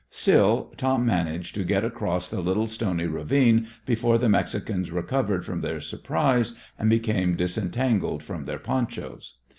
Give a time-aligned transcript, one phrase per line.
[0.09, 5.61] Still, Tom managed to get across the little stony ravine before the Mexicans recovered from
[5.61, 9.35] their surprise and became disentangled from their ponchos.